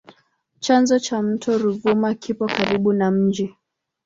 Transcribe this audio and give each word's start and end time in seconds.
Chanzo 0.63 0.95
cha 1.05 1.17
mto 1.27 1.49
Ruvuma 1.61 2.09
kipo 2.13 2.45
karibu 2.55 2.93
na 2.93 3.11
mji. 3.11 3.55